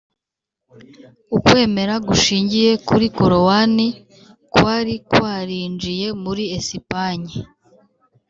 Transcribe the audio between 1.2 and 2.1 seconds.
ukwemera